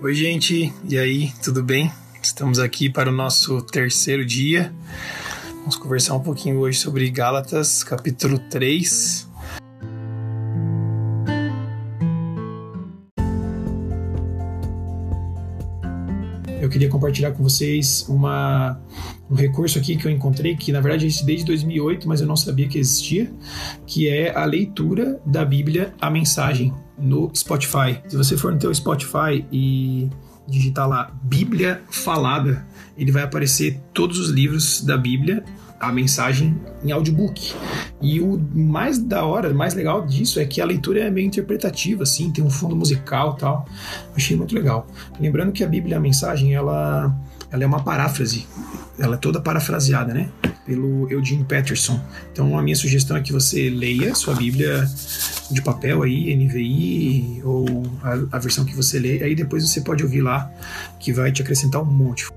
[0.00, 1.90] Oi, gente, e aí, tudo bem?
[2.22, 4.72] Estamos aqui para o nosso terceiro dia.
[5.56, 9.27] Vamos conversar um pouquinho hoje sobre Gálatas, capítulo 3.
[16.60, 18.80] Eu queria compartilhar com vocês uma,
[19.30, 22.36] um recurso aqui que eu encontrei, que na verdade existe desde 2008, mas eu não
[22.36, 23.30] sabia que existia,
[23.86, 28.00] que é a leitura da Bíblia, a mensagem, no Spotify.
[28.08, 30.10] Se você for no teu Spotify e
[30.48, 32.66] digitar lá Bíblia Falada,
[32.96, 35.44] ele vai aparecer todos os livros da Bíblia,
[35.80, 37.54] a mensagem em audiobook.
[38.00, 42.02] E o mais da hora, mais legal disso é que a leitura é meio interpretativa,
[42.02, 43.66] assim, tem um fundo musical tal.
[44.14, 44.86] Achei muito legal.
[45.20, 47.14] Lembrando que a Bíblia, a mensagem, ela,
[47.50, 48.46] ela é uma paráfrase.
[48.98, 50.28] Ela é toda parafraseada, né?
[50.66, 52.00] Pelo Eugene Peterson.
[52.32, 54.88] Então a minha sugestão é que você leia sua Bíblia
[55.50, 57.66] de papel aí, NVI, ou
[58.02, 60.50] a, a versão que você lê, aí depois você pode ouvir lá,
[61.00, 62.28] que vai te acrescentar um monte.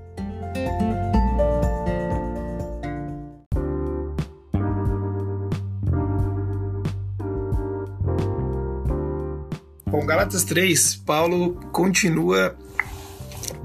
[9.92, 12.56] Bom, Galatas 3, Paulo continua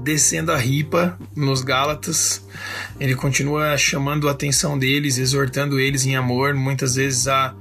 [0.00, 2.44] descendo a ripa nos Gálatas.
[3.00, 7.54] Ele continua chamando a atenção deles, exortando eles em amor, muitas vezes a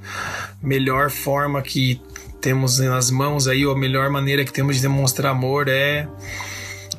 [0.61, 2.01] melhor forma que
[2.41, 6.05] temos nas mãos aí, ou a melhor maneira que temos de demonstrar amor é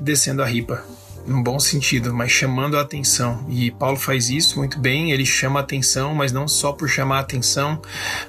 [0.01, 0.83] descendo a ripa
[1.29, 3.45] num bom sentido, mas chamando a atenção.
[3.51, 7.19] E Paulo faz isso muito bem, ele chama a atenção, mas não só por chamar
[7.19, 7.81] a atenção,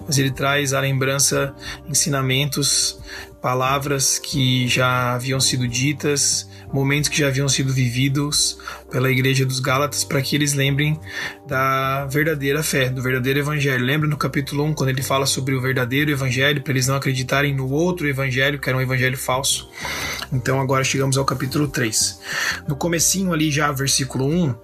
[0.06, 1.56] mas ele traz à lembrança
[1.88, 3.00] ensinamentos,
[3.42, 8.58] palavras que já haviam sido ditas, momentos que já haviam sido vividos
[8.92, 11.00] pela igreja dos Gálatas para que eles lembrem
[11.48, 13.86] da verdadeira fé, do verdadeiro evangelho.
[13.86, 17.56] Lembra no capítulo 1 quando ele fala sobre o verdadeiro evangelho para eles não acreditarem
[17.56, 19.70] no outro evangelho, que era um evangelho falso.
[20.32, 22.20] Então agora chegamos ao capítulo 3.
[22.68, 24.56] No comecinho ali já, versículo 1,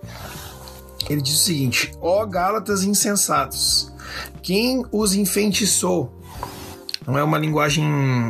[1.09, 3.91] ele diz o seguinte: Ó Gálatas insensatos,
[4.41, 6.13] quem os enfeitiçou?
[7.07, 7.85] Não é uma linguagem,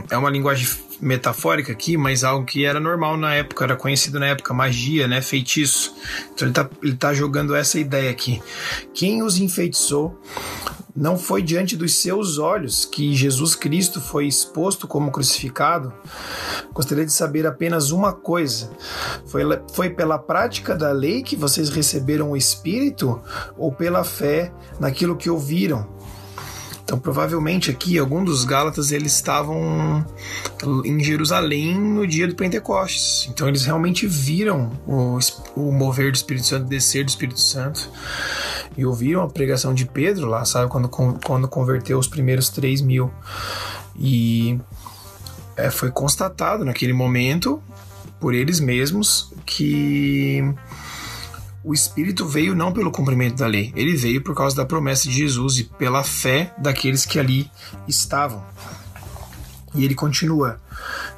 [0.09, 0.68] é uma linguagem
[1.00, 5.22] metafórica aqui, mas algo que era normal na época, era conhecido na época, magia, né,
[5.22, 5.94] feitiço.
[6.34, 8.41] Então ele tá, ele tá jogando essa ideia aqui.
[8.94, 10.19] Quem os enfeitiçou
[10.96, 15.94] não foi diante dos seus olhos que Jesus Cristo foi exposto como crucificado?
[16.74, 18.72] Gostaria de saber apenas uma coisa:
[19.25, 19.44] foi,
[19.74, 23.22] foi pela prática da lei que vocês receberam o Espírito
[23.58, 25.96] ou pela fé naquilo que ouviram?
[26.85, 30.06] Então, provavelmente aqui, algum dos Gálatas eles estavam
[30.85, 33.28] em Jerusalém no dia do Pentecostes.
[33.28, 35.18] Então, eles realmente viram o,
[35.56, 37.90] o mover do Espírito Santo, descer do Espírito Santo.
[38.78, 40.69] E ouviram a pregação de Pedro lá, sabe?
[40.69, 43.12] Quando, quando converteu os primeiros 3 mil.
[43.97, 44.59] E
[45.57, 47.63] é, foi constatado naquele momento,
[48.19, 50.44] por eles mesmos, que
[51.66, 55.16] o Espírito veio não pelo cumprimento da lei, ele veio por causa da promessa de
[55.16, 57.50] Jesus e pela fé daqueles que ali
[57.88, 58.44] estavam.
[59.74, 60.62] E ele continua: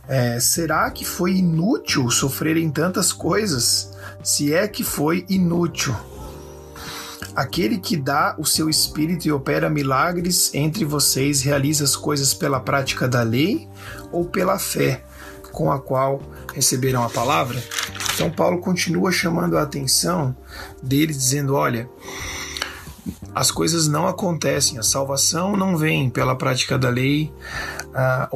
[0.07, 3.91] é, será que foi inútil sofrerem tantas coisas?
[4.23, 5.93] Se é que foi inútil.
[7.35, 12.59] Aquele que dá o seu espírito e opera milagres entre vocês realiza as coisas pela
[12.59, 13.67] prática da lei
[14.11, 15.03] ou pela fé
[15.51, 16.21] com a qual
[16.53, 17.61] receberam a palavra?
[18.17, 20.35] Então, Paulo continua chamando a atenção
[20.81, 21.87] deles, dizendo: olha,
[23.35, 27.31] as coisas não acontecem, a salvação não vem pela prática da lei,
[27.93, 28.27] a,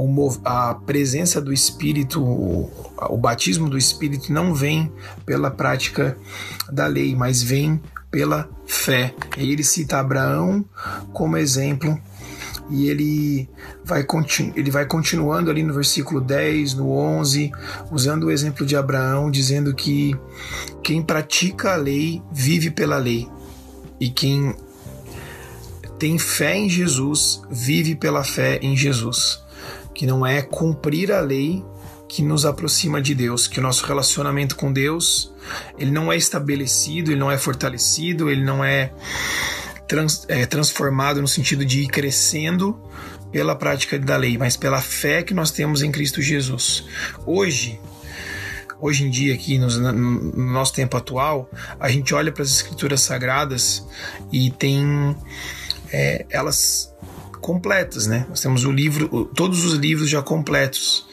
[0.45, 2.71] a presença do Espírito, o,
[3.09, 4.93] o batismo do Espírito não vem
[5.25, 6.15] pela prática
[6.71, 7.81] da lei, mas vem
[8.11, 9.15] pela fé.
[9.35, 10.63] E ele cita Abraão
[11.11, 11.99] como exemplo
[12.71, 13.49] e ele
[13.83, 14.05] vai,
[14.55, 17.51] ele vai continuando ali no versículo 10, no 11,
[17.91, 20.15] usando o exemplo de Abraão, dizendo que
[20.81, 23.27] quem pratica a lei vive pela lei,
[23.99, 24.55] e quem
[25.99, 29.39] tem fé em Jesus vive pela fé em Jesus,
[29.93, 31.63] que não é cumprir a lei
[32.07, 35.31] que nos aproxima de Deus, que o nosso relacionamento com Deus,
[35.77, 38.91] ele não é estabelecido, ele não é fortalecido, ele não é
[39.91, 42.81] trans, é, transformado no sentido de ir crescendo
[43.29, 46.85] pela prática da lei, mas pela fé que nós temos em Cristo Jesus.
[47.25, 47.77] Hoje,
[48.79, 53.01] hoje em dia aqui no, no nosso tempo atual, a gente olha para as escrituras
[53.01, 53.85] sagradas
[54.31, 55.13] e tem
[55.91, 56.89] é, elas
[57.41, 58.25] completas, né?
[58.29, 61.05] Nós temos o livro, todos os livros já completos.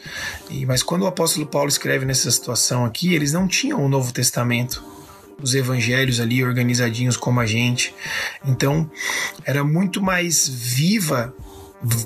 [0.49, 4.13] E, mas quando o apóstolo Paulo escreve nessa situação aqui, eles não tinham o Novo
[4.13, 4.98] Testamento
[5.41, 7.93] os evangelhos ali organizadinhos como a gente.
[8.45, 8.89] Então,
[9.45, 11.33] era muito mais viva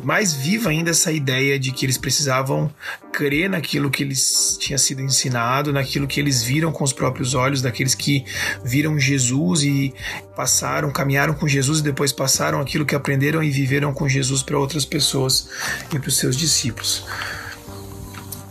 [0.03, 2.71] mais viva ainda essa ideia de que eles precisavam
[3.11, 7.61] crer naquilo que eles tinha sido ensinado, naquilo que eles viram com os próprios olhos,
[7.61, 8.23] daqueles que
[8.63, 9.93] viram Jesus e
[10.35, 14.59] passaram, caminharam com Jesus e depois passaram aquilo que aprenderam e viveram com Jesus para
[14.59, 15.49] outras pessoas
[15.91, 17.05] e para os seus discípulos.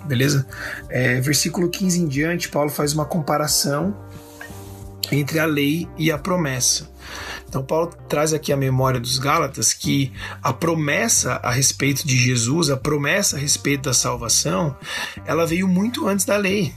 [0.04, 0.44] Beleza?
[0.88, 3.96] É, versículo 15 em diante, Paulo faz uma comparação
[5.12, 6.90] entre a lei e a promessa.
[7.46, 10.10] Então, Paulo traz aqui a memória dos Gálatas que
[10.42, 14.74] a promessa a respeito de Jesus, a promessa a respeito da salvação,
[15.26, 16.72] ela veio muito antes da lei.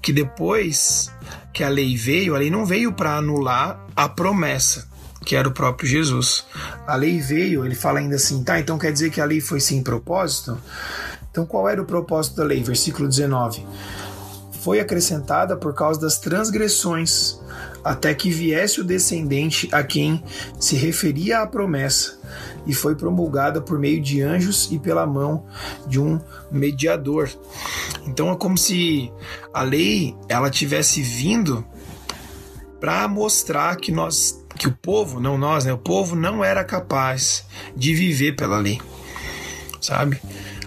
[0.00, 1.12] Que depois
[1.52, 4.88] que a lei veio, a lei não veio para anular a promessa,
[5.26, 6.46] que era o próprio Jesus.
[6.86, 8.58] A lei veio, ele fala ainda assim, tá?
[8.58, 10.58] Então quer dizer que a lei foi sem propósito?
[11.30, 12.62] Então qual era o propósito da lei?
[12.62, 13.66] Versículo 19.
[14.62, 17.41] Foi acrescentada por causa das transgressões
[17.84, 20.22] até que viesse o descendente a quem
[20.58, 22.20] se referia a promessa,
[22.66, 25.44] e foi promulgada por meio de anjos e pela mão
[25.86, 26.20] de um
[26.50, 27.28] mediador.
[28.06, 29.12] Então é como se
[29.52, 31.64] a lei ela tivesse vindo
[32.80, 37.44] para mostrar que nós que o povo, não nós, né, o povo não era capaz
[37.74, 38.80] de viver pela lei.
[39.80, 40.20] Sabe?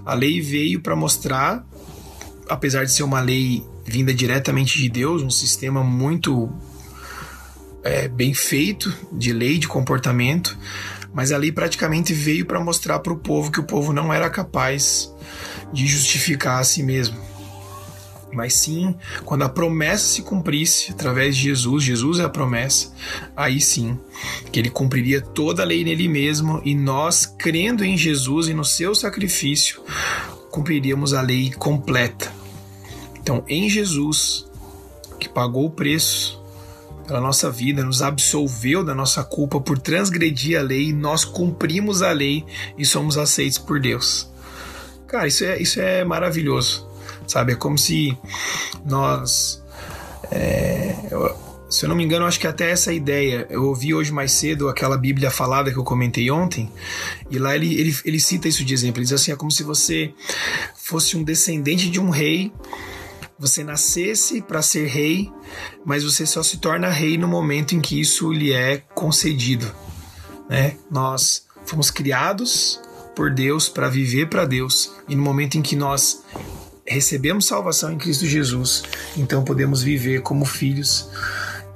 [0.05, 1.65] A lei veio para mostrar
[2.49, 6.51] apesar de ser uma lei vinda diretamente de Deus, um sistema muito
[7.85, 10.57] é, bem feito de lei de comportamento,
[11.13, 14.27] mas a lei praticamente veio para mostrar para o povo que o povo não era
[14.27, 15.13] capaz
[15.71, 17.17] de justificar a si mesmo.
[18.33, 18.93] Mas sim,
[19.23, 22.91] quando a promessa se cumprisse através de Jesus, Jesus é a promessa,
[23.37, 23.97] aí sim,
[24.51, 28.65] que ele cumpriria toda a lei nele mesmo e nós, crendo em Jesus e no
[28.65, 29.81] seu sacrifício,
[30.51, 32.33] cumpriríamos a lei completa.
[33.21, 34.45] Então, em Jesus,
[35.17, 36.44] que pagou o preço
[37.05, 42.11] pela nossa vida, nos absolveu da nossa culpa por transgredir a lei, nós cumprimos a
[42.11, 42.45] lei
[42.77, 44.29] e somos aceitos por Deus.
[45.07, 46.87] Cara, isso é, isso é maravilhoso,
[47.27, 47.53] sabe?
[47.53, 48.17] É como se
[48.85, 49.63] nós.
[50.31, 53.45] É, eu, se eu não me engano, acho que até essa ideia.
[53.49, 56.71] Eu ouvi hoje mais cedo aquela Bíblia falada que eu comentei ontem,
[57.29, 58.99] e lá ele, ele, ele cita isso de exemplo.
[58.99, 60.13] Ele diz assim: é como se você
[60.75, 62.51] fosse um descendente de um rei
[63.37, 65.31] você nascesse para ser rei,
[65.83, 69.69] mas você só se torna rei no momento em que isso lhe é concedido.
[70.49, 70.77] Né?
[70.89, 72.79] Nós fomos criados
[73.15, 76.23] por Deus para viver para Deus, e no momento em que nós
[76.85, 78.83] recebemos salvação em Cristo Jesus,
[79.17, 81.09] então podemos viver como filhos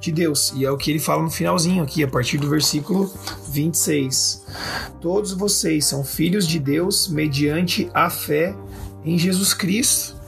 [0.00, 0.52] de Deus.
[0.54, 3.12] E é o que ele fala no finalzinho aqui, a partir do versículo
[3.48, 4.44] 26.
[5.00, 8.54] Todos vocês são filhos de Deus mediante a fé
[9.04, 10.19] em Jesus Cristo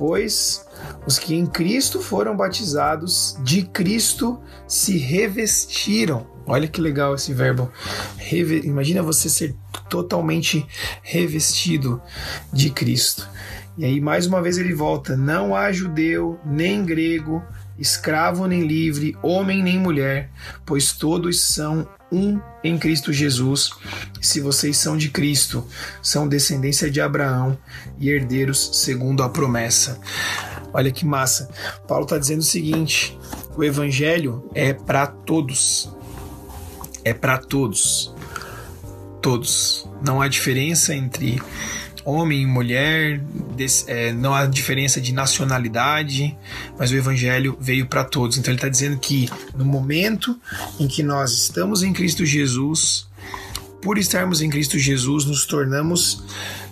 [0.00, 0.66] pois
[1.06, 6.26] os que em Cristo foram batizados, de Cristo se revestiram.
[6.46, 7.70] Olha que legal esse verbo.
[8.16, 8.62] Reve...
[8.64, 9.54] Imagina você ser
[9.90, 10.66] totalmente
[11.02, 12.00] revestido
[12.50, 13.28] de Cristo.
[13.76, 17.44] E aí, mais uma vez, ele volta: não há judeu, nem grego,
[17.78, 20.30] escravo nem livre, homem nem mulher,
[20.64, 23.70] pois todos são um em Cristo Jesus.
[24.20, 25.66] Se vocês são de Cristo,
[26.02, 27.56] são descendência de Abraão
[27.98, 30.00] e herdeiros segundo a promessa.
[30.72, 31.50] Olha que massa.
[31.86, 33.18] Paulo está dizendo o seguinte:
[33.56, 35.94] o evangelho é para todos.
[37.04, 38.14] É para todos.
[39.20, 39.88] Todos.
[40.02, 41.40] Não há diferença entre
[42.04, 43.20] homem e mulher,
[43.86, 46.36] é, não há diferença de nacionalidade,
[46.78, 48.36] mas o evangelho veio para todos.
[48.36, 50.38] Então ele está dizendo que no momento
[50.78, 53.06] em que nós estamos em Cristo Jesus,
[53.82, 56.22] por estarmos em Cristo Jesus, nos tornamos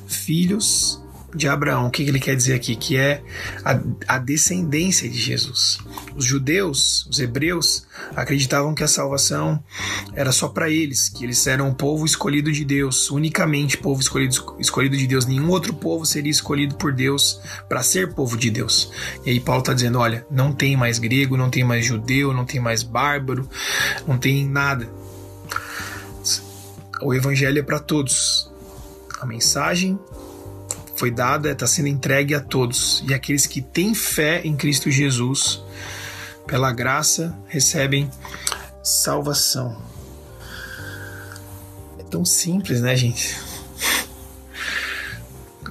[0.07, 1.01] filhos
[1.35, 1.87] de Abraão.
[1.87, 2.75] O que ele quer dizer aqui?
[2.75, 3.23] Que é
[3.65, 5.79] a, a descendência de Jesus.
[6.17, 9.63] Os judeus, os hebreus, acreditavam que a salvação
[10.15, 14.57] era só para eles, que eles eram o povo escolhido de Deus, unicamente povo escolhido,
[14.59, 15.27] escolhido de Deus.
[15.27, 18.91] Nenhum outro povo seria escolhido por Deus para ser povo de Deus.
[19.25, 22.45] E aí Paulo está dizendo: olha, não tem mais grego, não tem mais judeu, não
[22.45, 23.49] tem mais bárbaro,
[24.07, 24.89] não tem nada.
[27.01, 28.51] O evangelho é para todos.
[29.21, 29.99] A mensagem
[30.99, 33.05] foi dada, está sendo entregue a todos.
[33.09, 35.63] E aqueles que têm fé em Cristo Jesus,
[36.47, 38.11] pela graça, recebem
[38.83, 39.81] salvação.
[41.99, 43.49] É tão simples, né, gente?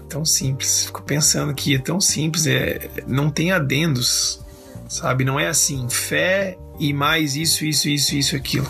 [0.08, 0.86] tão simples.
[0.86, 4.40] Fico pensando que é tão simples, é, não tem adendos,
[4.90, 5.24] sabe?
[5.24, 8.70] Não é assim, fé e mais isso, isso, isso, isso, aquilo.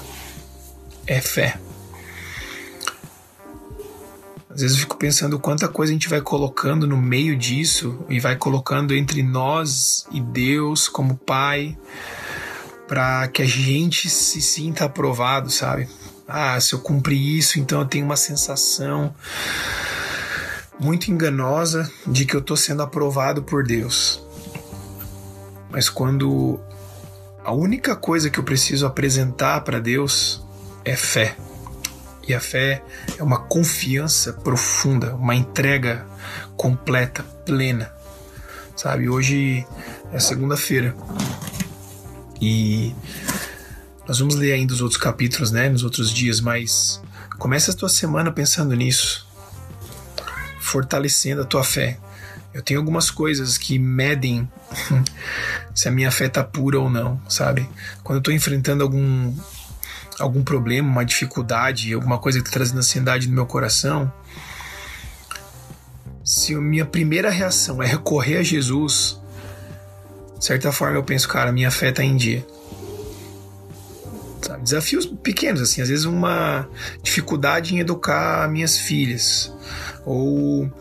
[1.06, 1.60] É fé.
[4.58, 8.20] Às vezes eu fico pensando quanta coisa a gente vai colocando no meio disso e
[8.20, 11.78] vai colocando entre nós e Deus como Pai
[12.88, 15.88] para que a gente se sinta aprovado, sabe?
[16.28, 19.14] Ah, se eu cumprir isso, então eu tenho uma sensação
[20.80, 24.26] muito enganosa de que eu estou sendo aprovado por Deus.
[25.70, 26.60] Mas quando
[27.46, 30.44] a única coisa que eu preciso apresentar para Deus
[30.84, 31.38] é fé.
[32.28, 32.84] E a fé
[33.18, 36.06] é uma confiança profunda, uma entrega
[36.56, 37.92] completa, plena.
[38.76, 39.66] Sabe, hoje
[40.12, 40.96] é segunda-feira.
[42.42, 42.94] E
[44.08, 47.02] nós vamos ler ainda os outros capítulos, né, nos outros dias, mas
[47.40, 49.28] começa a tua semana pensando nisso
[50.68, 51.98] fortalecendo a tua fé.
[52.54, 54.50] Eu tenho algumas coisas que medem
[55.74, 57.68] se a minha fé tá pura ou não, sabe?
[58.04, 59.34] Quando eu tô enfrentando algum
[60.20, 64.12] algum problema, uma dificuldade, alguma coisa que tá trazendo ansiedade no meu coração,
[66.24, 69.20] se a minha primeira reação é recorrer a Jesus,
[70.38, 72.46] de certa forma eu penso, cara, minha fé tá em dia.
[74.48, 74.64] Sabe?
[74.64, 76.70] Desafios pequenos, assim, às vezes uma
[77.04, 79.54] dificuldade em educar minhas filhas,
[80.06, 80.72] ou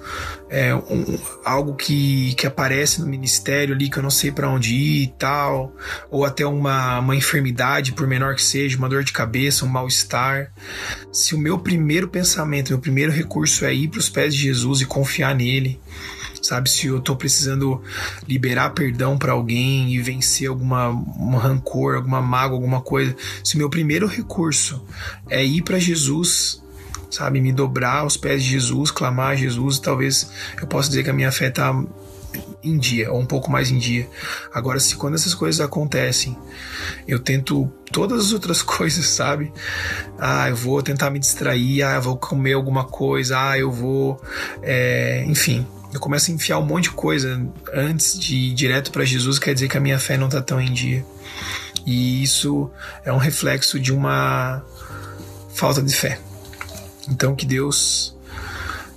[0.49, 4.73] é, um, algo que, que aparece no ministério ali que eu não sei para onde
[4.73, 5.75] ir e tal,
[6.09, 10.53] ou até uma, uma enfermidade, por menor que seja, uma dor de cabeça, um mal-estar.
[11.13, 14.81] Se o meu primeiro pensamento, meu primeiro recurso é ir para os pés de Jesus
[14.81, 15.81] e confiar nele,
[16.47, 16.71] sabe?
[16.71, 17.83] Se eu tô precisando
[18.27, 23.69] liberar perdão para alguém e vencer alguma um rancor, alguma mágoa, alguma coisa, se meu
[23.69, 24.85] primeiro recurso
[25.29, 26.63] é ir para Jesus
[27.09, 27.41] sabe?
[27.41, 31.15] Me dobrar aos pés de Jesus, clamar a Jesus, talvez eu possa dizer que a
[31.15, 31.73] minha fé está
[32.63, 34.09] em dia, ou um pouco mais em dia.
[34.53, 36.37] Agora, se quando essas coisas acontecem,
[37.07, 39.53] eu tento todas as outras coisas, sabe?
[40.19, 44.21] Ah, eu vou tentar me distrair, ah, eu vou comer alguma coisa, ah, eu vou.
[44.63, 47.41] É, enfim, eu começo a enfiar um monte de coisa
[47.73, 50.61] antes de ir direto para Jesus, quer dizer que a minha fé não está tão
[50.61, 51.05] em dia.
[51.87, 52.71] E isso
[53.05, 54.63] é um reflexo de uma
[55.55, 56.21] falta de fé.
[57.09, 58.17] Então que Deus,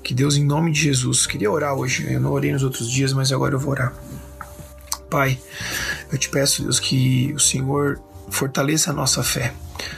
[0.03, 2.11] que Deus em nome de Jesus, queria orar hoje.
[2.11, 3.93] Eu não orei nos outros dias, mas agora eu vou orar.
[5.09, 5.39] Pai,
[6.11, 9.53] eu te peço, Deus, que o Senhor fortaleça a nossa fé.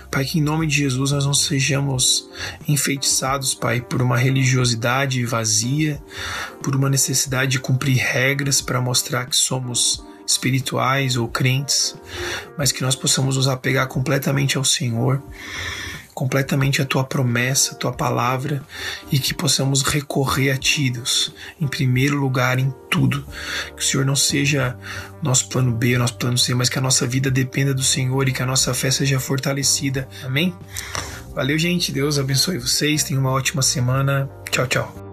[0.10, 2.30] Pai, que em nome de Jesus nós não sejamos
[2.68, 6.02] enfeitiçados, Pai, por uma religiosidade vazia,
[6.62, 11.96] por uma necessidade de cumprir regras para mostrar que somos espirituais ou crentes,
[12.58, 15.22] mas que nós possamos nos apegar completamente ao Senhor
[16.22, 18.62] completamente a tua promessa, a tua palavra
[19.12, 23.25] e que possamos recorrer a ti, Deus, em primeiro lugar em tudo.
[23.75, 24.78] Que o Senhor não seja
[25.20, 28.34] nosso plano B, nosso plano C, mas que a nossa vida dependa do Senhor e
[28.34, 30.08] que a nossa fé seja fortalecida.
[30.24, 30.56] Amém?
[31.34, 31.92] Valeu, gente.
[31.92, 33.04] Deus abençoe vocês.
[33.04, 34.30] Tenham uma ótima semana.
[34.51, 35.11] Tchau, tchau.